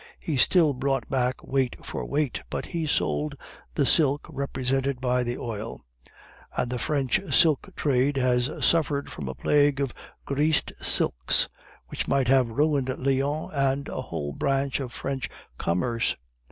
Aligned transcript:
He 0.19 0.35
still 0.35 0.73
brought 0.73 1.07
back 1.11 1.43
weight 1.43 1.75
for 1.85 2.03
weight, 2.03 2.41
but 2.49 2.65
he 2.65 2.87
sold 2.87 3.35
the 3.75 3.85
silk 3.85 4.25
represented 4.29 4.99
by 4.99 5.21
the 5.21 5.37
oil; 5.37 5.79
and 6.57 6.71
the 6.71 6.79
French 6.79 7.21
silk 7.31 7.75
trade 7.75 8.17
has 8.17 8.49
suffered 8.65 9.11
from 9.11 9.27
a 9.29 9.35
plague 9.35 9.79
of 9.79 9.93
'greased 10.25 10.71
silks,' 10.81 11.49
which 11.89 12.07
might 12.07 12.29
have 12.29 12.49
ruined 12.49 12.89
Lyons 12.97 13.51
and 13.53 13.87
a 13.89 14.01
whole 14.01 14.33
branch 14.33 14.79
of 14.79 14.91
French 14.91 15.29
commerce. 15.59 16.15